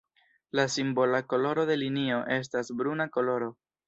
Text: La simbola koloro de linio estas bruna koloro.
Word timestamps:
La 0.59 0.63
simbola 0.75 1.19
koloro 1.33 1.65
de 1.71 1.75
linio 1.81 2.17
estas 2.37 2.73
bruna 2.81 3.07
koloro. 3.19 3.51